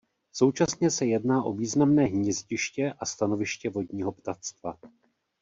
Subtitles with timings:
[0.33, 4.77] Současně se jedná o významné hnízdiště a stanoviště vodního ptactva.